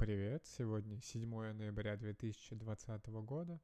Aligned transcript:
привет! 0.00 0.46
Сегодня 0.46 0.98
7 0.98 1.28
ноября 1.52 1.94
2020 1.94 3.06
года, 3.22 3.60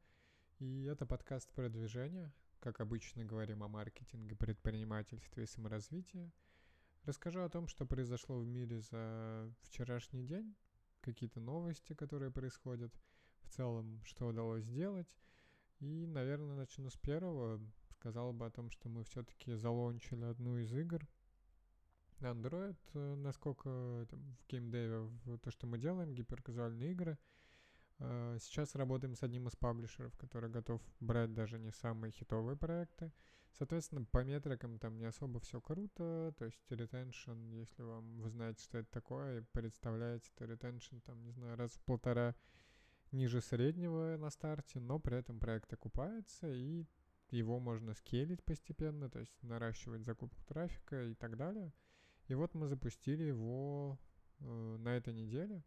и 0.58 0.82
это 0.82 1.06
подкаст 1.06 1.50
продвижения. 1.54 2.30
Как 2.60 2.82
обычно 2.82 3.24
говорим 3.24 3.62
о 3.62 3.68
маркетинге, 3.68 4.36
предпринимательстве 4.36 5.44
и 5.44 5.46
саморазвитии. 5.46 6.30
Расскажу 7.04 7.40
о 7.40 7.48
том, 7.48 7.68
что 7.68 7.86
произошло 7.86 8.36
в 8.36 8.46
мире 8.46 8.80
за 8.80 9.50
вчерашний 9.62 10.24
день, 10.24 10.54
какие-то 11.00 11.40
новости, 11.40 11.94
которые 11.94 12.30
происходят, 12.30 12.92
в 13.40 13.48
целом, 13.48 14.02
что 14.04 14.26
удалось 14.26 14.64
сделать. 14.64 15.16
И, 15.80 16.04
наверное, 16.06 16.54
начну 16.54 16.90
с 16.90 16.98
первого. 16.98 17.62
Сказал 17.88 18.34
бы 18.34 18.44
о 18.44 18.50
том, 18.50 18.70
что 18.70 18.90
мы 18.90 19.04
все-таки 19.04 19.54
залончили 19.54 20.24
одну 20.24 20.58
из 20.58 20.70
игр– 20.74 21.08
Android, 22.20 22.76
э, 22.94 23.14
насколько 23.16 24.06
там, 24.10 24.36
в 24.40 24.46
геймдеве, 24.48 25.00
в 25.00 25.38
то, 25.38 25.50
что 25.50 25.66
мы 25.66 25.78
делаем, 25.78 26.14
гиперказуальные 26.14 26.92
игры. 26.92 27.18
Э, 27.98 28.38
сейчас 28.40 28.74
работаем 28.74 29.14
с 29.14 29.22
одним 29.22 29.48
из 29.48 29.56
паблишеров, 29.56 30.16
который 30.16 30.50
готов 30.50 30.80
брать 31.00 31.32
даже 31.32 31.58
не 31.58 31.70
самые 31.70 32.12
хитовые 32.12 32.56
проекты. 32.56 33.12
Соответственно, 33.52 34.04
по 34.04 34.22
метрикам 34.22 34.78
там 34.78 34.98
не 34.98 35.06
особо 35.06 35.40
все 35.40 35.60
круто. 35.60 36.34
То 36.38 36.44
есть 36.44 36.60
retention, 36.70 37.54
если 37.54 37.82
вам 37.82 38.20
вы 38.20 38.28
знаете, 38.28 38.62
что 38.62 38.78
это 38.78 38.90
такое, 38.90 39.40
и 39.40 39.44
представляете, 39.52 40.30
то 40.34 40.44
retention 40.44 41.00
там, 41.00 41.22
не 41.22 41.30
знаю, 41.30 41.56
раз 41.56 41.72
в 41.72 41.80
полтора 41.84 42.34
ниже 43.12 43.40
среднего 43.40 44.16
на 44.18 44.30
старте, 44.30 44.78
но 44.80 44.98
при 44.98 45.16
этом 45.16 45.38
проект 45.38 45.72
окупается, 45.72 46.52
и 46.52 46.86
его 47.30 47.58
можно 47.58 47.94
скейлить 47.94 48.44
постепенно, 48.44 49.08
то 49.08 49.20
есть 49.20 49.42
наращивать 49.42 50.04
закупку 50.04 50.44
трафика 50.44 51.02
и 51.02 51.14
так 51.14 51.36
далее. 51.36 51.72
И 52.28 52.34
вот 52.34 52.54
мы 52.54 52.66
запустили 52.66 53.24
его 53.24 53.98
э, 54.40 54.76
на 54.78 54.96
этой 54.96 55.14
неделе. 55.14 55.62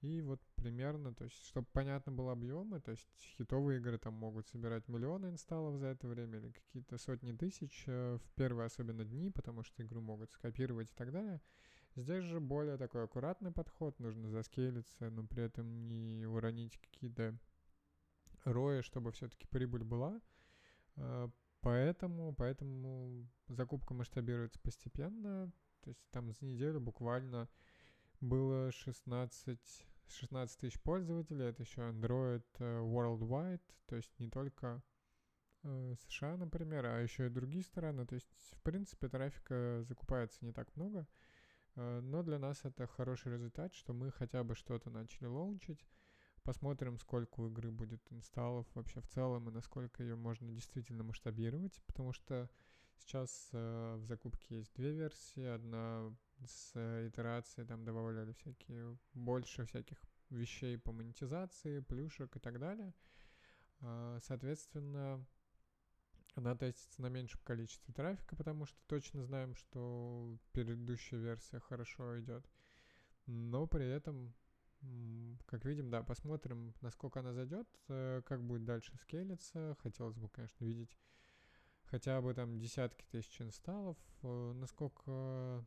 И 0.00 0.22
вот 0.22 0.40
примерно, 0.54 1.14
то 1.14 1.24
есть, 1.24 1.44
чтобы 1.44 1.66
понятно 1.72 2.10
было 2.10 2.32
объемы, 2.32 2.80
то 2.80 2.90
есть 2.90 3.10
хитовые 3.36 3.80
игры 3.80 3.98
там 3.98 4.14
могут 4.14 4.46
собирать 4.48 4.88
миллионы 4.88 5.26
инсталлов 5.26 5.76
за 5.78 5.88
это 5.88 6.08
время 6.08 6.38
или 6.38 6.52
какие-то 6.52 6.96
сотни 6.96 7.32
тысяч 7.32 7.84
э, 7.86 8.16
в 8.16 8.30
первые 8.34 8.66
особенно 8.66 9.04
дни, 9.04 9.30
потому 9.30 9.62
что 9.62 9.82
игру 9.82 10.00
могут 10.00 10.32
скопировать 10.32 10.90
и 10.90 10.94
так 10.94 11.12
далее. 11.12 11.40
Здесь 11.96 12.24
же 12.24 12.40
более 12.40 12.78
такой 12.78 13.04
аккуратный 13.04 13.52
подход, 13.52 13.98
нужно 13.98 14.30
заскейлиться, 14.30 15.10
но 15.10 15.26
при 15.26 15.42
этом 15.42 15.86
не 15.86 16.24
уронить 16.24 16.78
какие-то 16.78 17.36
рои, 18.44 18.80
чтобы 18.80 19.12
все-таки 19.12 19.46
прибыль 19.48 19.84
была. 19.84 20.18
Э, 20.96 21.28
поэтому, 21.60 22.34
поэтому 22.34 23.28
закупка 23.48 23.92
масштабируется 23.92 24.58
постепенно, 24.60 25.52
то 25.82 25.90
есть 25.90 26.02
там 26.10 26.32
за 26.32 26.44
неделю 26.44 26.80
буквально 26.80 27.48
было 28.20 28.70
16, 28.72 29.58
16 30.08 30.60
тысяч 30.60 30.80
пользователей. 30.80 31.46
Это 31.46 31.62
еще 31.62 31.80
Android 31.82 32.44
э, 32.58 32.80
Worldwide, 32.80 33.62
то 33.86 33.96
есть 33.96 34.12
не 34.18 34.28
только 34.28 34.82
э, 35.62 35.94
США, 36.06 36.36
например, 36.36 36.86
а 36.86 37.00
еще 37.00 37.26
и 37.26 37.30
другие 37.30 37.64
страны. 37.64 38.06
То 38.06 38.14
есть, 38.14 38.30
в 38.52 38.62
принципе, 38.62 39.08
трафика 39.08 39.82
закупается 39.84 40.44
не 40.44 40.52
так 40.52 40.74
много. 40.76 41.06
Э, 41.76 42.00
но 42.00 42.22
для 42.22 42.38
нас 42.38 42.64
это 42.64 42.86
хороший 42.86 43.32
результат, 43.32 43.74
что 43.74 43.92
мы 43.92 44.10
хотя 44.10 44.44
бы 44.44 44.54
что-то 44.54 44.90
начали 44.90 45.26
лаунчить. 45.26 45.86
Посмотрим, 46.42 46.98
сколько 46.98 47.40
у 47.40 47.48
игры 47.48 47.70
будет 47.70 48.00
инсталлов 48.10 48.66
вообще 48.74 49.00
в 49.00 49.08
целом 49.08 49.48
и 49.48 49.52
насколько 49.52 50.02
ее 50.02 50.16
можно 50.16 50.50
действительно 50.52 51.04
масштабировать, 51.04 51.82
потому 51.86 52.12
что 52.12 52.48
Сейчас 53.00 53.48
э, 53.52 53.96
в 53.96 54.04
закупке 54.04 54.58
есть 54.58 54.74
две 54.74 54.92
версии. 54.92 55.42
Одна 55.42 56.14
с 56.44 56.72
э, 56.74 57.08
итерацией, 57.08 57.66
там 57.66 57.84
добавляли 57.84 58.32
всякие, 58.32 58.96
больше 59.14 59.64
всяких 59.64 59.98
вещей 60.28 60.78
по 60.78 60.92
монетизации, 60.92 61.80
плюшек 61.80 62.36
и 62.36 62.38
так 62.38 62.58
далее. 62.58 62.92
Э, 63.80 64.18
соответственно, 64.22 65.24
она 66.34 66.54
тестится 66.54 67.00
на 67.02 67.08
меньшем 67.08 67.40
количестве 67.42 67.92
трафика, 67.94 68.36
потому 68.36 68.66
что 68.66 68.78
точно 68.86 69.24
знаем, 69.24 69.54
что 69.56 70.36
предыдущая 70.52 71.18
версия 71.18 71.58
хорошо 71.58 72.20
идет. 72.20 72.46
Но 73.26 73.66
при 73.66 73.86
этом, 73.86 74.34
как 75.46 75.64
видим, 75.64 75.90
да, 75.90 76.02
посмотрим, 76.02 76.74
насколько 76.82 77.20
она 77.20 77.32
зайдет, 77.32 77.68
э, 77.88 78.22
как 78.26 78.44
будет 78.44 78.64
дальше 78.64 78.94
скейлиться. 78.98 79.76
Хотелось 79.82 80.16
бы, 80.16 80.28
конечно, 80.28 80.64
видеть 80.64 80.96
хотя 81.90 82.20
бы 82.20 82.32
там 82.34 82.58
десятки 82.58 83.04
тысяч 83.10 83.40
инсталлов. 83.40 83.96
Э, 84.22 84.52
насколько, 84.54 85.64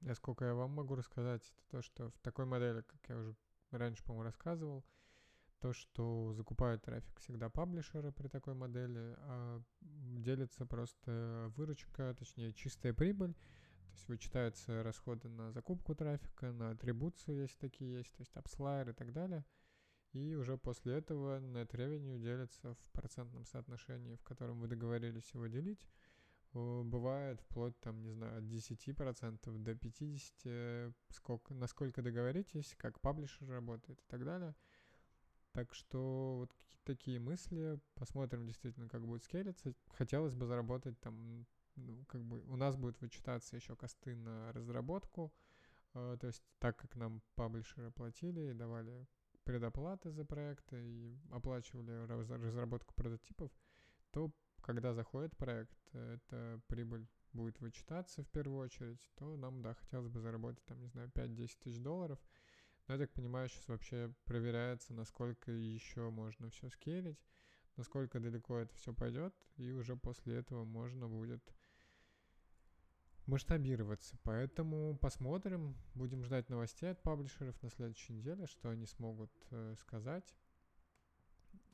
насколько 0.00 0.44
я 0.44 0.54
вам 0.54 0.70
могу 0.70 0.94
рассказать, 0.94 1.42
это 1.42 1.62
то, 1.70 1.82
что 1.82 2.10
в 2.10 2.18
такой 2.20 2.44
модели, 2.44 2.82
как 2.82 3.08
я 3.08 3.16
уже 3.18 3.36
раньше, 3.70 4.04
по-моему, 4.04 4.24
рассказывал, 4.24 4.84
то, 5.60 5.72
что 5.72 6.32
закупают 6.34 6.82
трафик 6.82 7.18
всегда 7.18 7.50
паблишеры 7.50 8.12
при 8.12 8.28
такой 8.28 8.54
модели, 8.54 9.16
а 9.18 9.60
делится 9.80 10.64
просто 10.66 11.52
выручка, 11.56 12.14
точнее 12.16 12.52
чистая 12.52 12.94
прибыль, 12.94 13.34
то 13.34 13.92
есть 13.94 14.08
вычитаются 14.08 14.84
расходы 14.84 15.28
на 15.28 15.50
закупку 15.50 15.96
трафика, 15.96 16.52
на 16.52 16.70
атрибуцию, 16.70 17.42
если 17.42 17.58
такие 17.58 17.98
есть, 17.98 18.12
то 18.14 18.20
есть 18.20 18.36
апслайер 18.36 18.90
и 18.90 18.92
так 18.92 19.12
далее– 19.12 19.44
и 20.12 20.34
уже 20.34 20.56
после 20.56 20.94
этого 20.94 21.40
net 21.40 21.70
revenue 21.72 22.18
делится 22.18 22.74
в 22.74 22.90
процентном 22.92 23.44
соотношении, 23.44 24.16
в 24.16 24.22
котором 24.22 24.60
вы 24.60 24.68
договорились 24.68 25.30
его 25.34 25.46
делить. 25.46 25.86
Бывает 26.54 27.40
вплоть, 27.42 27.78
там, 27.80 28.02
не 28.02 28.10
знаю, 28.12 28.38
от 28.38 28.44
10% 28.44 29.58
до 29.58 29.72
50%, 29.72 30.94
сколько, 31.10 31.54
насколько 31.54 32.02
договоритесь, 32.02 32.74
как 32.78 33.00
паблишер 33.00 33.48
работает 33.48 34.00
и 34.00 34.04
так 34.08 34.24
далее. 34.24 34.54
Так 35.52 35.74
что 35.74 36.36
вот 36.38 36.52
такие 36.84 37.20
мысли. 37.20 37.78
Посмотрим 37.94 38.46
действительно, 38.46 38.88
как 38.88 39.06
будет 39.06 39.22
скейлиться. 39.22 39.74
Хотелось 39.88 40.34
бы 40.34 40.46
заработать 40.46 40.98
там, 41.00 41.46
ну, 41.76 42.04
как 42.06 42.24
бы 42.24 42.40
у 42.46 42.56
нас 42.56 42.76
будет 42.76 42.98
вычитаться 43.00 43.56
еще 43.56 43.76
косты 43.76 44.16
на 44.16 44.52
разработку. 44.52 45.32
Э, 45.94 46.16
то 46.18 46.26
есть 46.26 46.42
так 46.58 46.78
как 46.78 46.96
нам 46.96 47.22
паблишеры 47.34 47.90
платили 47.90 48.50
и 48.50 48.54
давали 48.54 49.06
предоплаты 49.48 50.10
за 50.10 50.26
проекты 50.26 50.76
и 50.76 51.18
оплачивали 51.30 51.90
разработку 52.44 52.92
прототипов, 52.92 53.50
то 54.10 54.30
когда 54.60 54.92
заходит 54.92 55.34
проект, 55.38 55.78
эта 55.94 56.60
прибыль 56.66 57.08
будет 57.32 57.58
вычитаться 57.60 58.22
в 58.22 58.28
первую 58.28 58.58
очередь, 58.58 59.00
то 59.14 59.38
нам, 59.38 59.62
да, 59.62 59.72
хотелось 59.72 60.08
бы 60.08 60.20
заработать, 60.20 60.62
там, 60.66 60.78
не 60.82 60.88
знаю, 60.88 61.10
5-10 61.14 61.56
тысяч 61.62 61.80
долларов. 61.80 62.18
Но 62.86 62.94
я 62.94 63.00
так 63.00 63.10
понимаю, 63.14 63.48
сейчас 63.48 63.66
вообще 63.68 64.12
проверяется, 64.26 64.92
насколько 64.92 65.50
еще 65.50 66.10
можно 66.10 66.50
все 66.50 66.68
скейлить, 66.68 67.26
насколько 67.78 68.20
далеко 68.20 68.58
это 68.58 68.74
все 68.74 68.92
пойдет, 68.92 69.34
и 69.56 69.72
уже 69.72 69.96
после 69.96 70.34
этого 70.36 70.66
можно 70.66 71.08
будет 71.08 71.42
масштабироваться. 73.28 74.16
Поэтому 74.24 74.96
посмотрим, 74.96 75.76
будем 75.94 76.24
ждать 76.24 76.48
новостей 76.48 76.90
от 76.90 77.02
паблишеров 77.02 77.62
на 77.62 77.70
следующей 77.70 78.14
неделе, 78.14 78.46
что 78.46 78.70
они 78.70 78.86
смогут 78.86 79.30
э, 79.50 79.74
сказать. 79.78 80.34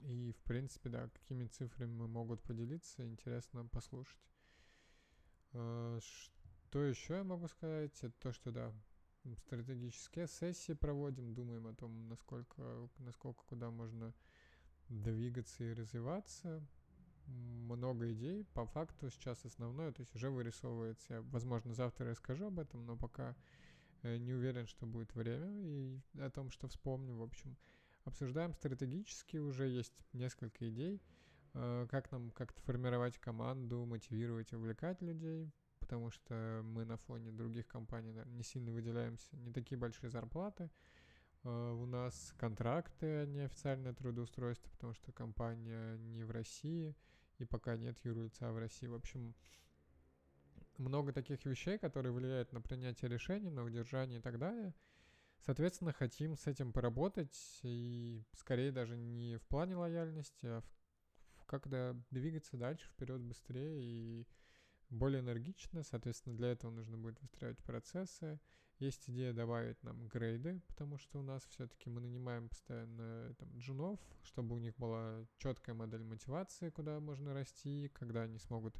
И, 0.01 0.33
в 0.33 0.43
принципе, 0.43 0.91
да, 0.91 1.09
какими 1.09 1.47
цифрами 1.47 2.07
могут 2.07 2.43
поделиться, 2.43 3.07
интересно 3.07 3.65
послушать. 3.67 4.21
Э, 5.53 5.99
что 6.03 6.83
еще 6.83 7.15
я 7.15 7.25
могу 7.25 7.47
сказать? 7.47 7.97
Это 8.03 8.13
то, 8.19 8.33
что, 8.33 8.51
да, 8.51 8.73
стратегические 9.39 10.27
сессии 10.27 10.73
проводим, 10.73 11.35
думаем 11.35 11.69
о 11.69 11.75
том, 11.75 12.09
насколько, 12.09 12.91
насколько 12.99 13.45
куда 13.47 13.71
можно 13.71 14.13
двигаться 14.89 15.65
и 15.65 15.73
развиваться 15.73 16.67
много 17.27 18.13
идей. 18.13 18.45
По 18.55 18.67
факту 18.67 19.11
сейчас 19.11 19.45
основное, 19.45 19.93
то 19.93 20.01
есть 20.01 20.15
уже 20.15 20.31
вырисовывается. 20.31 21.15
Я, 21.15 21.23
возможно, 21.23 21.75
завтра 21.75 22.11
расскажу 22.11 22.47
об 22.47 22.59
этом, 22.59 22.85
но 22.87 22.97
пока 22.97 23.37
э, 24.03 24.17
не 24.17 24.33
уверен, 24.33 24.67
что 24.67 24.87
будет 24.87 25.15
время 25.15 25.51
и 25.63 26.01
о 26.19 26.31
том, 26.31 26.51
что 26.51 26.69
вспомню. 26.69 27.15
В 27.17 27.23
общем, 27.23 27.57
обсуждаем 28.05 28.53
стратегически, 28.55 29.39
уже 29.39 29.69
есть 29.69 29.95
несколько 30.13 30.69
идей, 30.69 31.03
э, 31.55 31.87
как 31.91 32.11
нам 32.13 32.31
как-то 32.31 32.61
формировать 32.63 33.19
команду, 33.19 33.85
мотивировать, 33.85 34.53
увлекать 34.53 35.01
людей, 35.03 35.51
потому 35.81 36.11
что 36.11 36.63
мы 36.65 36.85
на 36.85 36.97
фоне 36.97 37.31
других 37.33 37.67
компаний 37.67 38.13
наверное, 38.13 38.37
не 38.37 38.43
сильно 38.43 38.73
выделяемся, 38.73 39.37
не 39.37 39.53
такие 39.53 39.79
большие 39.79 40.11
зарплаты. 40.11 40.71
Uh, 41.43 41.75
у 41.83 41.85
нас 41.85 42.33
контракты, 42.39 43.07
а 43.07 43.27
не 43.27 43.41
официальное 43.41 43.93
трудоустройство, 43.93 44.71
потому 44.71 44.95
что 44.95 45.13
компания 45.13 45.99
не 45.99 46.25
в 46.25 46.31
России 46.31 46.97
и 47.39 47.45
пока 47.45 47.77
нет 47.77 47.99
юрлица 48.05 48.53
в 48.53 48.59
России. 48.59 48.87
В 48.87 48.95
общем, 48.95 49.35
много 50.79 51.13
таких 51.13 51.45
вещей, 51.45 51.79
которые 51.79 52.13
влияют 52.13 52.53
на 52.53 52.61
принятие 52.61 53.11
решений, 53.11 53.51
на 53.51 53.65
удержание 53.65 54.19
и 54.19 54.23
так 54.23 54.39
далее. 54.39 54.75
Соответственно, 55.41 55.93
хотим 55.93 56.37
с 56.37 56.47
этим 56.47 56.73
поработать 56.73 57.61
и 57.63 58.25
скорее 58.35 58.73
даже 58.73 58.97
не 58.97 59.37
в 59.37 59.47
плане 59.47 59.77
лояльности, 59.77 60.47
а 60.47 60.61
в, 60.63 61.43
в 61.43 61.45
как-то 61.45 62.01
двигаться 62.11 62.57
дальше, 62.57 62.89
вперед 62.89 63.21
быстрее 63.21 63.83
и 63.83 64.27
более 64.95 65.21
энергично. 65.21 65.83
Соответственно, 65.83 66.37
для 66.37 66.49
этого 66.49 66.71
нужно 66.71 66.97
будет 66.97 67.21
выстраивать 67.21 67.63
процессы. 67.63 68.41
Есть 68.79 69.09
идея 69.09 69.33
добавить 69.33 69.81
нам 69.85 70.09
грейды, 70.09 70.61
потому 70.67 70.99
что 70.99 71.21
у 71.21 71.23
нас 71.23 71.45
все-таки 71.47 71.89
мы 71.89 72.01
нанимаем 72.01 72.49
постоянно 72.49 73.33
там, 73.39 73.49
джунов, 73.57 74.01
чтобы 74.25 74.57
у 74.57 74.59
них 74.59 74.77
была 74.77 75.25
четкая 75.39 75.77
модель 75.77 76.03
мотивации, 76.03 76.71
куда 76.71 76.99
можно 76.99 77.35
расти, 77.35 77.89
когда 77.95 78.23
они 78.23 78.39
смогут 78.39 78.77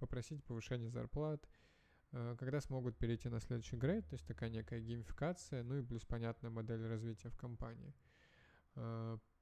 попросить 0.00 0.42
повышение 0.44 0.90
зарплат, 0.90 1.48
э, 2.10 2.36
когда 2.38 2.60
смогут 2.60 2.98
перейти 2.98 3.28
на 3.28 3.40
следующий 3.40 3.76
грейд, 3.76 4.08
то 4.08 4.14
есть 4.14 4.26
такая 4.26 4.50
некая 4.50 4.80
геймификация, 4.80 5.62
ну 5.62 5.78
и 5.78 5.82
плюс 5.82 6.04
понятная 6.04 6.50
модель 6.50 6.84
развития 6.86 7.28
в 7.30 7.36
компании. 7.36 7.94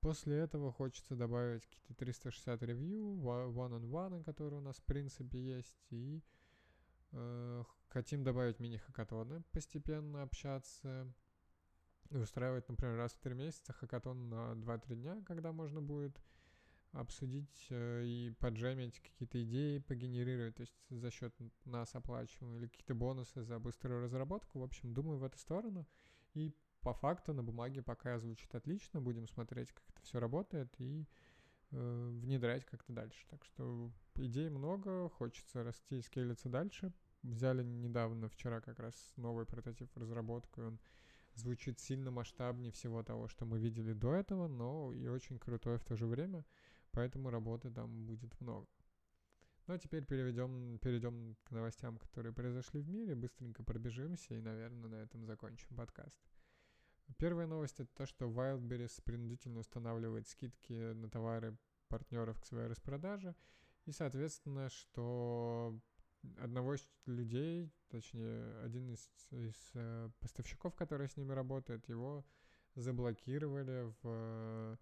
После 0.04 0.36
этого 0.36 0.70
хочется 0.70 1.16
добавить 1.16 1.64
какие-то 1.64 1.94
360 1.94 2.62
ревью, 2.64 3.16
one-on-one, 3.22 4.22
которые 4.22 4.58
у 4.58 4.62
нас 4.62 4.76
в 4.76 4.84
принципе 4.84 5.38
есть, 5.42 5.82
и 5.88 6.22
э, 7.12 7.64
хотим 7.88 8.22
добавить 8.22 8.60
мини-хакатоны, 8.60 9.42
постепенно 9.50 10.22
общаться, 10.22 11.10
и 12.10 12.18
устраивать, 12.18 12.68
например, 12.68 12.98
раз 12.98 13.14
в 13.14 13.20
три 13.20 13.32
месяца 13.32 13.72
хакатон 13.72 14.28
на 14.28 14.52
2-3 14.52 14.94
дня, 14.94 15.22
когда 15.26 15.52
можно 15.52 15.80
будет 15.80 16.20
обсудить 16.92 17.66
э, 17.70 18.04
и 18.04 18.30
поджемить 18.38 19.00
какие-то 19.00 19.42
идеи, 19.42 19.78
погенерировать, 19.78 20.56
то 20.56 20.60
есть 20.60 20.74
за 20.90 21.10
счет 21.10 21.34
нас 21.64 21.94
оплачиваем, 21.94 22.58
или 22.58 22.66
какие-то 22.66 22.94
бонусы 22.94 23.42
за 23.42 23.58
быструю 23.58 24.02
разработку. 24.02 24.58
В 24.58 24.64
общем, 24.64 24.92
думаю 24.92 25.16
в 25.16 25.24
эту 25.24 25.38
сторону. 25.38 25.86
И 26.34 26.54
по 26.84 26.92
факту 26.92 27.32
на 27.32 27.42
бумаге 27.42 27.82
пока 27.82 28.18
звучит 28.18 28.54
отлично, 28.54 29.00
будем 29.00 29.26
смотреть, 29.26 29.72
как 29.72 29.82
это 29.88 30.02
все 30.02 30.20
работает 30.20 30.68
и 30.78 31.06
э, 31.70 32.10
внедрять 32.20 32.66
как-то 32.66 32.92
дальше. 32.92 33.26
Так 33.30 33.42
что 33.46 33.90
идей 34.16 34.50
много, 34.50 35.08
хочется 35.08 35.64
расти 35.64 35.98
и 35.98 36.02
скейлиться 36.02 36.50
дальше. 36.50 36.92
Взяли 37.22 37.62
недавно, 37.62 38.28
вчера 38.28 38.60
как 38.60 38.78
раз 38.78 38.94
новый 39.16 39.46
прототип 39.46 39.90
в 39.94 39.98
разработку, 39.98 40.60
он 40.60 40.78
звучит 41.34 41.80
сильно 41.80 42.10
масштабнее 42.10 42.70
всего 42.70 43.02
того, 43.02 43.28
что 43.28 43.46
мы 43.46 43.58
видели 43.58 43.94
до 43.94 44.14
этого, 44.14 44.46
но 44.46 44.92
и 44.92 45.06
очень 45.06 45.38
крутой 45.38 45.78
в 45.78 45.84
то 45.84 45.96
же 45.96 46.06
время, 46.06 46.44
поэтому 46.92 47.30
работы 47.30 47.70
там 47.70 48.04
будет 48.04 48.38
много. 48.42 48.68
Ну 49.66 49.74
а 49.74 49.78
теперь 49.78 50.04
переведем, 50.04 50.78
перейдем 50.80 51.36
к 51.44 51.50
новостям, 51.50 51.96
которые 51.96 52.34
произошли 52.34 52.82
в 52.82 52.88
мире, 52.90 53.14
быстренько 53.14 53.62
пробежимся 53.62 54.34
и, 54.34 54.42
наверное, 54.42 54.90
на 54.90 54.96
этом 54.96 55.24
закончим 55.24 55.74
подкаст. 55.74 56.18
Первая 57.18 57.46
новость 57.46 57.80
это 57.80 57.90
то, 57.94 58.06
что 58.06 58.26
Wildberries 58.26 59.02
принудительно 59.02 59.60
устанавливает 59.60 60.28
скидки 60.28 60.92
на 60.92 61.08
товары 61.08 61.56
партнеров 61.88 62.40
к 62.40 62.44
своей 62.44 62.68
распродаже. 62.68 63.34
И, 63.86 63.92
соответственно, 63.92 64.68
что 64.70 65.78
одного 66.38 66.74
из 66.74 66.88
людей, 67.06 67.70
точнее, 67.88 68.58
один 68.62 68.90
из, 68.90 69.10
из 69.30 69.70
э, 69.74 70.10
поставщиков, 70.20 70.74
который 70.74 71.08
с 71.08 71.16
ними 71.16 71.32
работает, 71.32 71.88
его 71.88 72.24
заблокировали 72.74 73.92
в, 74.02 74.78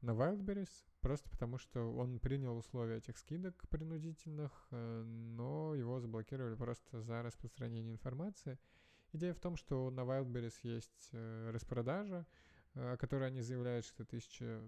на 0.00 0.10
Wildberries, 0.12 0.70
просто 1.00 1.28
потому 1.28 1.58
что 1.58 1.92
он 1.92 2.18
принял 2.18 2.56
условия 2.56 2.98
этих 2.98 3.18
скидок 3.18 3.68
принудительных, 3.68 4.68
э, 4.70 5.02
но 5.02 5.74
его 5.74 6.00
заблокировали 6.00 6.54
просто 6.54 7.02
за 7.02 7.22
распространение 7.22 7.92
информации. 7.92 8.58
Идея 9.12 9.34
в 9.34 9.40
том, 9.40 9.56
что 9.56 9.90
на 9.90 10.00
Wildberries 10.00 10.58
есть 10.62 11.08
э, 11.12 11.50
распродажа, 11.52 12.26
э, 12.74 12.92
о 12.92 12.96
которой 12.96 13.28
они 13.28 13.40
заявляют, 13.40 13.86
что 13.86 14.04
тысяча 14.04 14.60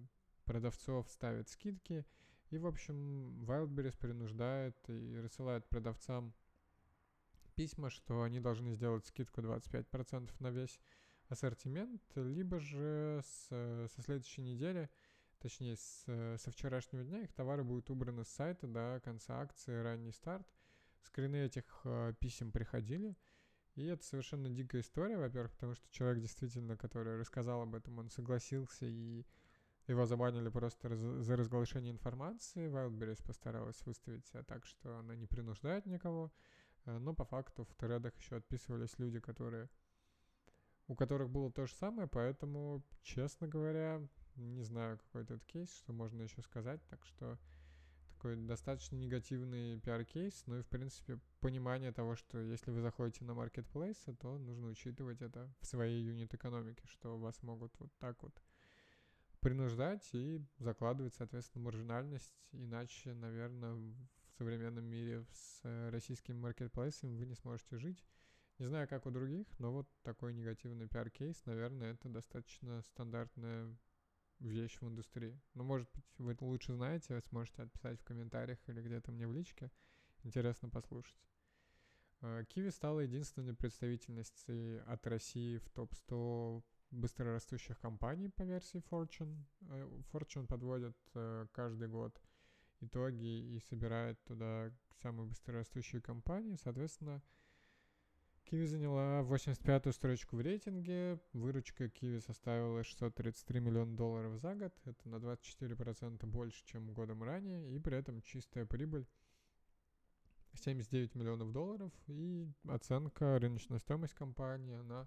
продавцов 0.45 1.11
ставят 1.11 1.49
скидки. 1.49 2.07
И, 2.51 2.59
в 2.59 2.67
общем, 2.67 3.45
Wildberries 3.45 3.99
принуждает 3.99 4.77
и 4.89 5.19
рассылает 5.19 5.69
продавцам 5.69 6.33
письма, 7.55 7.91
что 7.91 8.23
они 8.23 8.41
должны 8.41 8.73
сделать 8.73 9.05
скидку 9.05 9.43
25% 9.43 10.31
на 10.39 10.51
весь 10.51 10.81
ассортимент, 11.29 12.01
либо 12.15 12.59
же 12.59 13.21
с, 13.23 13.49
со 13.49 14.03
следующей 14.03 14.43
недели, 14.43 14.89
точнее 15.41 15.77
с, 15.77 16.05
со 16.39 16.51
вчерашнего 16.51 17.05
дня 17.05 17.21
их 17.21 17.33
товары 17.35 17.65
будут 17.65 17.91
убраны 17.91 18.25
с 18.25 18.29
сайта 18.29 18.67
до 18.67 19.01
конца 19.05 19.41
акции 19.41 19.75
«Ранний 19.75 20.13
старт». 20.13 20.47
Скрины 21.03 21.37
этих 21.37 21.83
э, 21.85 22.15
писем 22.19 22.51
приходили– 22.51 23.15
и 23.79 23.87
это 23.87 24.05
совершенно 24.05 24.51
дикая 24.51 24.81
история, 24.81 25.17
во-первых, 25.17 25.53
потому 25.53 25.75
что 25.75 25.89
человек 25.91 26.21
действительно, 26.21 26.77
который 26.77 27.19
рассказал 27.19 27.63
об 27.63 27.75
этом, 27.75 27.99
он 27.99 28.11
согласился 28.11 28.87
и 28.87 29.25
его 29.87 30.05
забанили 30.05 30.49
просто 30.51 30.89
раз, 30.89 30.99
за 30.99 31.37
разглашение 31.37 31.93
информации. 31.93 32.69
Wildberries 32.69 33.25
постаралась 33.25 33.81
выставить 33.87 34.27
себя 34.27 34.43
так, 34.43 34.67
что 34.67 34.99
она 34.99 35.15
не 35.15 35.27
принуждает 35.27 35.87
никого. 35.87 36.31
Э, 36.85 36.99
но 36.99 37.15
по 37.15 37.25
факту 37.25 37.65
в 37.65 37.75
тредах 37.75 38.15
еще 38.17 38.37
отписывались 38.37 38.99
люди, 38.99 39.21
которые 39.21 39.71
у 40.89 40.95
которых 40.95 41.31
было 41.31 41.53
то 41.53 41.67
же 41.67 41.75
самое, 41.75 42.09
поэтому, 42.09 42.83
честно 43.03 43.47
говоря, 43.47 44.03
не 44.37 44.63
знаю, 44.63 44.99
какой 44.99 45.25
тут 45.25 45.45
кейс, 45.45 45.71
что 45.75 45.93
можно 45.93 46.23
еще 46.23 46.41
сказать, 46.43 46.81
так 46.89 47.05
что 47.05 47.39
такой 48.19 48.35
достаточно 48.35 48.97
негативный 48.97 49.79
пиар-кейс, 49.79 50.43
ну 50.47 50.59
и, 50.59 50.63
в 50.63 50.67
принципе, 50.67 51.21
понимание 51.39 51.93
того, 51.93 52.17
что 52.17 52.41
если 52.41 52.73
вы 52.73 52.81
заходите 52.81 53.25
на 53.25 53.33
маркетплейсы, 53.33 54.13
то 54.17 54.39
нужно 54.39 54.67
учитывать 54.67 55.23
это 55.23 55.49
в 55.61 55.67
своей 55.67 56.03
юнит-экономике, 56.03 56.83
что 56.89 57.17
вас 57.17 57.41
могут 57.45 57.73
вот 57.79 57.93
так 57.99 58.21
вот 58.25 58.35
принуждать 59.39 60.09
и 60.15 60.45
закладывать, 60.59 61.15
соответственно, 61.15 61.67
маржинальность, 61.67 62.35
иначе, 62.51 63.15
наверное, 63.15 63.75
в 63.75 63.95
современном 64.37 64.85
мире 64.85 65.25
с 65.33 65.91
российскими 65.93 66.37
маркетплейсами 66.37 67.15
вы 67.15 67.25
не 67.25 67.37
сможете 67.37 67.79
жить. 67.79 68.05
Не 68.59 68.67
знаю, 68.67 68.89
как 68.89 69.07
у 69.07 69.13
других, 69.13 69.47
но 69.61 69.73
вот 69.73 69.89
такой 70.03 70.33
негативный 70.33 70.89
пиар-кейс, 70.89 71.47
наверное, 71.47 71.93
это 71.93 72.09
достаточно 72.09 72.83
стандартная 72.83 73.73
вещь 74.41 74.79
в 74.81 74.89
индустрии. 74.89 75.41
Но, 75.55 75.65
может 75.65 75.89
быть, 75.95 76.05
вы 76.19 76.33
это 76.33 76.45
лучше 76.45 76.75
знаете, 76.75 77.15
вы 77.15 77.21
сможете 77.23 77.63
отписать 77.63 78.01
в 78.01 78.05
комментариях 78.05 78.59
или 78.67 78.81
где-то 78.81 79.13
мне 79.13 79.27
в 79.27 79.33
личке. 79.33 79.71
Интересно 80.23 80.69
послушать. 80.69 81.19
Киви 82.49 82.71
стала 82.71 83.01
единственной 83.01 83.55
представительницей 83.55 84.81
от 84.83 85.07
России 85.07 85.59
в 85.59 85.69
топ-100 85.71 86.63
быстрорастущих 86.91 87.79
компаний 87.79 88.29
по 88.29 88.43
версии 88.43 88.83
Fortune. 88.91 89.37
Э, 89.69 89.89
Fortune 90.13 90.47
подводит 90.47 90.97
э, 91.15 91.47
каждый 91.53 91.89
год 91.89 92.21
итоги 92.81 93.55
и 93.55 93.61
собирает 93.61 94.23
туда 94.25 94.73
самые 95.03 95.29
быстрорастущие 95.29 96.01
компании. 96.01 96.57
Соответственно, 96.57 97.23
Киви 98.51 98.67
заняла 98.67 99.21
85-ю 99.25 99.93
строчку 99.93 100.37
в 100.37 100.41
рейтинге. 100.41 101.21
Выручка 101.35 101.91
Киви 101.91 102.19
составила 102.19 102.83
633 102.83 103.61
миллиона 103.61 103.95
долларов 103.95 104.39
за 104.39 104.55
год. 104.55 104.73
Это 104.87 105.07
на 105.07 105.17
24% 105.17 106.25
больше, 106.25 106.65
чем 106.65 106.95
годом 106.95 107.23
ранее. 107.23 107.71
И 107.77 107.79
при 107.79 107.99
этом 107.99 108.23
чистая 108.23 108.65
прибыль 108.65 109.07
79 110.55 111.15
миллионов 111.15 111.53
долларов. 111.53 111.93
И 112.07 112.49
оценка, 112.67 113.39
рыночная 113.39 113.81
стоимость 113.81 114.15
компании, 114.15 114.77
она 114.77 115.07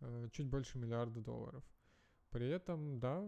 э, 0.00 0.28
чуть 0.32 0.48
больше 0.48 0.76
миллиарда 0.76 1.20
долларов. 1.20 1.62
При 2.30 2.48
этом, 2.48 2.98
да, 2.98 3.22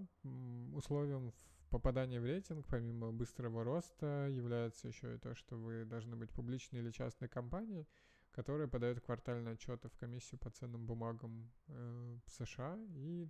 условием 0.75 1.33
попадания 1.71 2.21
в 2.21 2.25
рейтинг, 2.25 2.67
помимо 2.67 3.13
быстрого 3.13 3.63
роста, 3.63 4.27
является 4.29 4.89
еще 4.89 5.15
и 5.15 5.19
то, 5.19 5.37
что 5.37 5.57
вы 5.57 5.85
должны 5.85 6.17
быть 6.17 6.33
публичной 6.33 6.81
или 6.81 6.91
частной 6.91 7.29
компанией– 7.29 7.87
которые 8.33 8.69
подают 8.69 9.01
квартальные 9.01 9.55
отчеты 9.55 9.89
в 9.89 9.97
комиссию 9.97 10.39
по 10.39 10.51
ценным 10.51 10.87
бумагам 10.87 11.51
э, 11.69 12.19
США 12.27 12.79
и 12.95 13.29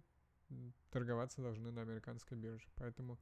торговаться 0.91 1.43
должны 1.43 1.71
на 1.71 1.83
американской 1.83 2.37
бирже. 2.37 2.69
Поэтому 2.77 3.19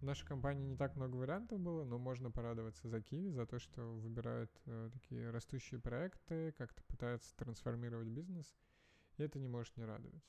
в 0.00 0.02
нашей 0.02 0.26
компании 0.26 0.66
не 0.66 0.76
так 0.76 0.96
много 0.96 1.16
вариантов 1.16 1.60
было, 1.60 1.84
но 1.84 1.98
можно 1.98 2.30
порадоваться 2.30 2.88
за 2.88 3.00
Киви, 3.00 3.30
за 3.30 3.46
то, 3.46 3.58
что 3.58 3.80
выбирают 3.80 4.50
э, 4.66 4.90
такие 4.92 5.30
растущие 5.30 5.80
проекты, 5.80 6.52
как-то 6.52 6.82
пытаются 6.84 7.34
трансформировать 7.36 8.08
бизнес, 8.08 8.54
и 9.16 9.22
это 9.22 9.38
не 9.38 9.48
может 9.48 9.76
не 9.76 9.84
радовать. 9.84 10.24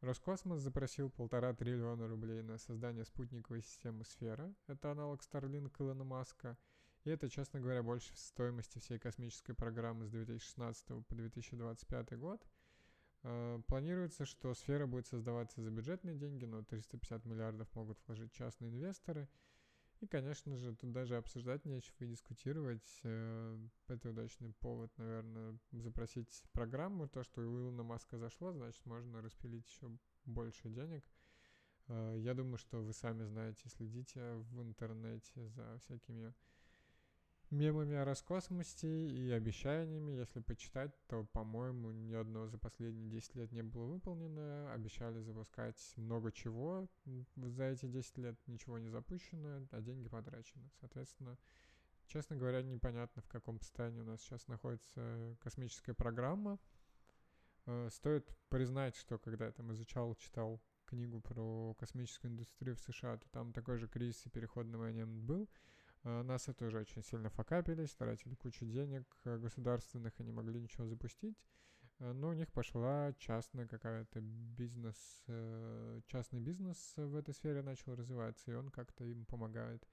Роскосмос 0.00 0.60
запросил 0.60 1.10
полтора 1.10 1.52
триллиона 1.52 2.08
рублей 2.08 2.42
на 2.42 2.56
создание 2.56 3.04
спутниковой 3.04 3.60
системы 3.60 4.04
«Сфера». 4.04 4.54
Это 4.66 4.92
аналог 4.92 5.20
Starlink 5.20 5.74
Илона 5.78 6.04
Маска– 6.04 6.56
и 7.04 7.10
это, 7.10 7.28
честно 7.28 7.60
говоря, 7.60 7.82
больше 7.82 8.14
стоимости 8.14 8.78
всей 8.78 8.98
космической 8.98 9.54
программы 9.54 10.06
с 10.06 10.10
2016 10.10 11.06
по 11.06 11.14
2025 11.14 12.18
год. 12.18 12.46
Э, 13.22 13.60
планируется, 13.66 14.24
что 14.26 14.54
сфера 14.54 14.86
будет 14.86 15.06
создаваться 15.06 15.62
за 15.62 15.70
бюджетные 15.70 16.14
деньги, 16.16 16.44
но 16.44 16.62
350 16.62 17.24
миллиардов 17.24 17.74
могут 17.74 17.98
вложить 18.06 18.32
частные 18.32 18.70
инвесторы. 18.70 19.28
И, 20.00 20.06
конечно 20.06 20.56
же, 20.56 20.74
тут 20.74 20.92
даже 20.92 21.16
обсуждать 21.16 21.66
нечего 21.66 21.96
и 22.00 22.06
дискутировать. 22.06 23.00
Э, 23.02 23.58
это 23.88 24.10
удачный 24.10 24.52
повод, 24.54 24.90
наверное, 24.96 25.58
запросить 25.72 26.42
программу. 26.52 27.08
То, 27.08 27.22
что 27.22 27.42
у 27.42 27.44
Илона 27.44 27.82
Маска 27.82 28.18
зашло, 28.18 28.52
значит, 28.52 28.84
можно 28.86 29.20
распилить 29.20 29.66
еще 29.66 29.90
больше 30.24 30.70
денег. 30.70 31.04
Э, 31.88 32.16
я 32.18 32.34
думаю, 32.34 32.56
что 32.56 32.82
вы 32.82 32.94
сами 32.94 33.24
знаете, 33.24 33.68
следите 33.68 34.34
в 34.34 34.62
интернете 34.62 35.48
за 35.48 35.78
всякими 35.80 36.34
мемами 37.50 37.96
о 37.96 38.04
Роскосмосе 38.04 39.08
и 39.08 39.30
обещаниями. 39.30 40.12
Если 40.12 40.40
почитать, 40.40 40.92
то, 41.08 41.24
по-моему, 41.24 41.90
ни 41.90 42.14
одно 42.14 42.46
за 42.46 42.58
последние 42.58 43.10
10 43.10 43.34
лет 43.36 43.52
не 43.52 43.62
было 43.62 43.86
выполнено. 43.86 44.72
Обещали 44.72 45.20
запускать 45.20 45.76
много 45.96 46.32
чего. 46.32 46.88
За 47.36 47.64
эти 47.64 47.86
10 47.86 48.18
лет 48.18 48.36
ничего 48.46 48.78
не 48.78 48.88
запущено, 48.88 49.66
а 49.70 49.80
деньги 49.80 50.08
потрачены. 50.08 50.70
Соответственно, 50.80 51.36
честно 52.06 52.36
говоря, 52.36 52.62
непонятно, 52.62 53.22
в 53.22 53.28
каком 53.28 53.60
состоянии 53.60 54.00
у 54.00 54.04
нас 54.04 54.20
сейчас 54.20 54.46
находится 54.46 55.36
космическая 55.40 55.94
программа. 55.94 56.58
Э, 57.66 57.88
стоит 57.90 58.28
признать, 58.48 58.96
что 58.96 59.18
когда 59.18 59.46
я 59.46 59.52
там 59.52 59.72
изучал, 59.72 60.14
читал 60.16 60.60
книгу 60.86 61.20
про 61.20 61.74
космическую 61.74 62.32
индустрию 62.32 62.76
в 62.76 62.80
США, 62.80 63.16
то 63.16 63.28
там 63.30 63.52
такой 63.52 63.78
же 63.78 63.88
кризис 63.88 64.26
и 64.26 64.30
переходный 64.30 64.78
момент 64.78 65.12
был. 65.22 65.48
Э, 66.04 66.22
НАСА 66.22 66.54
тоже 66.54 66.78
очень 66.78 67.02
сильно 67.02 67.30
факапились, 67.30 67.94
тратили 67.94 68.34
кучу 68.34 68.64
денег 68.66 69.04
э, 69.24 69.38
государственных 69.38 70.18
и 70.20 70.24
не 70.24 70.32
могли 70.32 70.60
ничего 70.60 70.86
запустить. 70.86 71.36
Но 71.98 72.30
у 72.30 72.32
них 72.32 72.50
пошла 72.50 73.12
частная 73.18 73.66
какая-то 73.66 74.22
бизнес, 74.22 74.96
частный 76.06 76.40
бизнес 76.40 76.94
в 76.96 77.14
этой 77.14 77.34
сфере 77.34 77.60
начал 77.60 77.94
развиваться, 77.94 78.50
и 78.50 78.54
он 78.54 78.70
как-то 78.70 79.04
им 79.04 79.26
помогает 79.26 79.86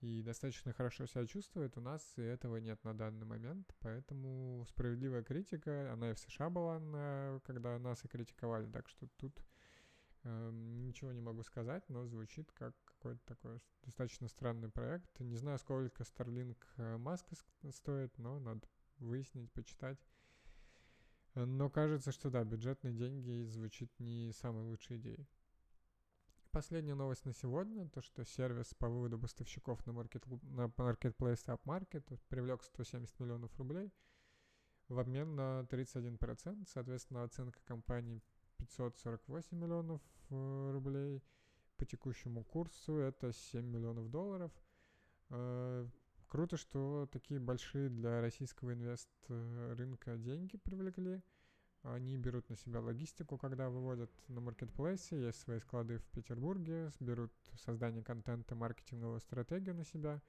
и 0.00 0.22
достаточно 0.22 0.72
хорошо 0.72 1.06
себя 1.06 1.26
чувствует, 1.26 1.76
у 1.76 1.80
нас 1.80 2.02
и 2.16 2.22
этого 2.22 2.56
нет 2.56 2.82
на 2.84 2.96
данный 2.96 3.26
момент, 3.26 3.74
поэтому 3.80 4.64
справедливая 4.68 5.22
критика, 5.22 5.92
она 5.92 6.10
и 6.10 6.14
в 6.14 6.18
США 6.18 6.48
была, 6.48 6.78
на, 6.78 7.40
когда 7.44 7.78
нас 7.78 8.04
и 8.04 8.08
критиковали, 8.08 8.66
так 8.70 8.88
что 8.88 9.06
тут 9.18 9.38
э, 10.24 10.50
ничего 10.52 11.12
не 11.12 11.20
могу 11.20 11.42
сказать, 11.42 11.86
но 11.88 12.06
звучит 12.06 12.50
как 12.52 12.74
какой-то 13.00 13.20
такой 13.24 13.60
достаточно 13.82 14.28
странный 14.28 14.68
проект. 14.68 15.20
Не 15.20 15.36
знаю, 15.36 15.58
сколько 15.58 16.02
Starlink 16.02 16.58
э, 16.76 16.98
Маска 16.98 17.34
стоит, 17.70 18.16
но 18.18 18.38
надо 18.38 18.60
выяснить, 18.98 19.50
почитать. 19.52 19.98
Но 21.34 21.70
кажется, 21.70 22.12
что 22.12 22.28
да, 22.28 22.44
бюджетные 22.44 22.92
деньги 22.92 23.44
звучит 23.44 23.90
не 23.98 24.32
самой 24.32 24.64
лучшей 24.64 24.98
идеей. 24.98 25.26
Последняя 26.50 26.94
новость 26.94 27.24
на 27.24 27.32
сегодня, 27.32 27.88
то 27.88 28.02
что 28.02 28.24
сервис 28.24 28.74
по 28.74 28.88
выводу 28.88 29.18
поставщиков 29.18 29.86
на, 29.86 29.92
маркет, 29.92 30.26
на 30.42 30.66
Marketplace 30.66 31.46
UpMarket 31.46 32.18
привлек 32.28 32.62
170 32.64 33.18
миллионов 33.20 33.56
рублей 33.56 33.92
в 34.88 34.98
обмен 34.98 35.36
на 35.36 35.60
31%. 35.70 36.66
Соответственно, 36.68 37.22
оценка 37.22 37.60
компании 37.64 38.20
548 38.58 39.56
миллионов 39.56 40.02
э, 40.30 40.70
рублей. 40.72 41.22
По 41.80 41.86
текущему 41.86 42.44
курсу 42.44 42.98
это 42.98 43.32
7 43.32 43.64
миллионов 43.64 44.10
долларов. 44.10 44.52
Э, 45.30 45.86
круто, 46.28 46.58
что 46.58 47.08
такие 47.10 47.40
большие 47.40 47.88
для 47.88 48.20
российского 48.20 48.74
инвест 48.74 49.08
э, 49.28 49.74
рынка 49.78 50.18
деньги 50.18 50.58
привлекли. 50.58 51.22
Они 51.80 52.18
берут 52.18 52.50
на 52.50 52.56
себя 52.56 52.82
логистику, 52.82 53.38
когда 53.38 53.70
выводят 53.70 54.10
на 54.28 54.42
маркетплейсе, 54.42 55.28
есть 55.28 55.40
свои 55.40 55.58
склады 55.58 55.96
в 55.96 56.04
Петербурге, 56.08 56.90
берут 57.00 57.32
создание 57.54 58.04
контента, 58.04 58.54
маркетинговую 58.54 59.20
стратегию 59.20 59.74
на 59.74 59.86
себя, 59.86 60.20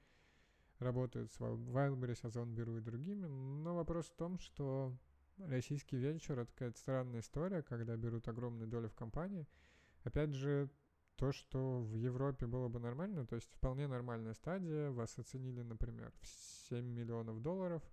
работают 0.78 1.30
с 1.32 1.38
Wildberries, 1.38 2.26
Озон.Беру 2.26 2.78
и 2.78 2.80
другими. 2.80 3.26
Но 3.26 3.74
вопрос 3.74 4.06
в 4.06 4.16
том, 4.16 4.38
что 4.38 4.96
российский 5.36 5.98
венчур— 5.98 6.38
это 6.38 6.50
какая-то 6.50 6.78
странная 6.78 7.20
история, 7.20 7.62
когда 7.62 7.94
берут 7.98 8.26
огромную 8.26 8.68
долю 8.68 8.88
в 8.88 8.94
компании. 8.94 9.46
Опять 10.04 10.32
же, 10.32 10.70
то, 11.16 11.32
что 11.32 11.80
в 11.80 11.94
Европе 11.96 12.46
было 12.46 12.68
бы 12.68 12.78
нормально, 12.80 13.26
то 13.26 13.36
есть 13.36 13.50
вполне 13.52 13.86
нормальная 13.86 14.34
стадия, 14.34 14.90
вас 14.90 15.18
оценили, 15.18 15.62
например, 15.62 16.12
в 16.20 16.26
7 16.68 16.84
миллионов 16.84 17.40
долларов— 17.42 17.82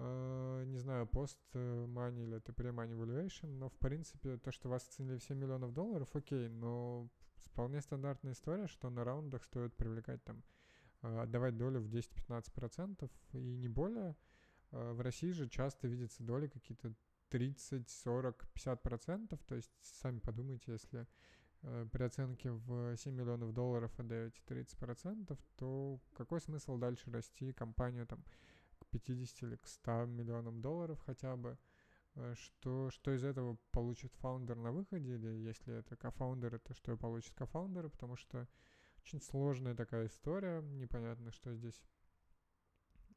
Э, 0.00 0.64
не 0.66 0.78
знаю, 0.78 1.06
пост 1.08 1.38
money 1.54 2.22
или 2.22 2.36
это 2.36 2.52
pre-money 2.52 2.94
valuation, 2.94 3.48
но 3.58 3.68
в 3.68 3.76
принципе 3.78 4.36
то, 4.36 4.52
что 4.52 4.68
вас 4.68 4.86
оценили 4.86 5.18
в 5.18 5.24
7 5.24 5.36
миллионов 5.36 5.72
долларов, 5.72 6.08
окей, 6.14 6.48
но 6.48 7.08
вполне 7.38 7.80
стандартная 7.80 8.32
история, 8.32 8.68
что 8.68 8.90
на 8.90 9.02
раундах 9.02 9.42
стоит 9.42 9.76
привлекать 9.76 10.22
там, 10.22 10.44
э, 11.02 11.22
отдавать 11.22 11.56
долю 11.56 11.80
в 11.80 11.88
10-15% 11.88 13.10
и 13.32 13.56
не 13.56 13.66
более. 13.66 14.14
Э, 14.70 14.92
в 14.92 15.00
России 15.00 15.32
же 15.32 15.48
часто 15.48 15.88
видятся 15.88 16.22
доли 16.22 16.46
какие-то 16.46 16.94
30, 17.30 17.90
40, 17.90 18.46
50%, 18.54 19.40
то 19.46 19.54
есть 19.56 19.72
сами 19.82 20.20
подумайте, 20.20 20.70
если 20.72 21.08
при 21.60 22.02
оценке 22.04 22.52
в 22.52 22.96
7 22.96 23.12
миллионов 23.12 23.52
долларов 23.52 23.92
отдаете 23.98 24.40
30%, 24.46 25.38
то 25.56 26.00
какой 26.14 26.40
смысл 26.40 26.78
дальше 26.78 27.10
расти 27.10 27.52
компанию 27.52 28.06
там 28.06 28.24
50 28.90 29.42
или 29.42 29.56
к 29.56 29.66
100 29.66 30.06
миллионам 30.06 30.60
долларов 30.60 31.00
хотя 31.04 31.36
бы, 31.36 31.58
э, 32.14 32.34
что, 32.36 32.90
что 32.90 33.14
из 33.14 33.24
этого 33.24 33.58
получит 33.70 34.14
фаундер 34.14 34.56
на 34.56 34.72
выходе, 34.72 35.14
или 35.14 35.28
если 35.28 35.74
это 35.74 35.96
кофаундер, 35.96 36.54
это 36.54 36.74
что 36.74 36.96
получит 36.96 37.34
кофаундер, 37.34 37.88
потому 37.90 38.16
что 38.16 38.48
очень 39.02 39.20
сложная 39.20 39.74
такая 39.74 40.06
история, 40.06 40.60
непонятно, 40.62 41.30
что 41.30 41.54
здесь 41.54 41.80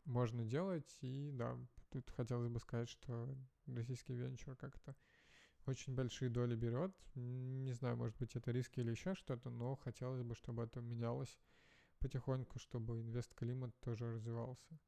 можно 0.06 0.46
делать, 0.46 0.98
и 1.02 1.32
да, 1.32 1.58
тут 1.90 2.10
хотелось 2.12 2.50
бы 2.50 2.60
сказать, 2.60 2.90
что 2.90 3.36
российский 3.68 4.14
венчур 4.14 4.56
как-то 4.56 4.96
очень 5.72 5.96
большие 5.96 6.30
доли 6.30 6.56
берет. 6.56 6.94
Не 7.16 7.74
знаю, 7.74 7.98
может 7.98 8.18
быть, 8.18 8.36
это 8.36 8.52
риски 8.52 8.80
или 8.80 8.92
еще 8.92 9.16
что-то, 9.16 9.50
но 9.50 9.76
хотелось 9.76 10.24
бы, 10.24 10.36
чтобы 10.36 10.64
это 10.64 10.82
менялось 10.82 11.40
потихоньку, 12.00 12.60
чтобы 12.60 13.02
инвест-климат 13.02 13.78
тоже 13.80 14.14
развивался. 14.14 14.80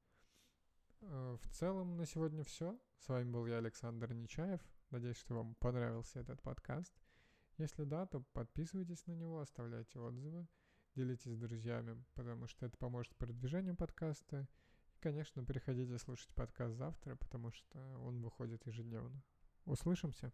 Э, 1.01 1.37
в 1.41 1.47
целом 1.49 1.97
на 1.97 2.05
сегодня 2.05 2.43
все. 2.43 2.79
С 2.99 3.07
вами 3.07 3.29
был 3.29 3.45
я, 3.45 3.57
Александр 3.57 4.13
Нечаев. 4.13 4.61
Надеюсь, 4.89 5.17
что 5.17 5.35
вам 5.35 5.55
понравился 5.55 6.19
этот 6.19 6.41
подкаст. 6.41 6.93
Если 7.57 7.83
да, 7.83 8.05
то 8.05 8.21
подписывайтесь 8.33 9.05
на 9.05 9.13
него, 9.13 9.39
оставляйте 9.39 9.99
отзывы, 9.99 10.47
делитесь 10.95 11.33
с 11.33 11.37
друзьями, 11.37 12.03
потому 12.15 12.47
что 12.47 12.65
это 12.65 12.77
поможет 12.77 13.15
продвижению 13.15 13.75
подкаста. 13.75 14.47
И, 14.95 14.99
конечно, 14.99 15.43
приходите 15.43 15.97
слушать 15.99 16.33
подкаст 16.33 16.75
завтра, 16.75 17.15
потому 17.15 17.51
что 17.51 17.79
он 17.99 18.21
выходит 18.21 18.65
ежедневно. 18.65 19.21
Услышимся! 19.65 20.33